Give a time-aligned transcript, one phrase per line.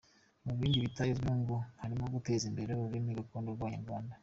[0.45, 4.13] Mu bindi bitagezweho ngo harimo guteza imbere ururimi gakondo rw’Abanyarwanda.